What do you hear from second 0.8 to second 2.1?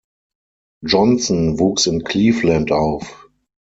Johnson wuchs in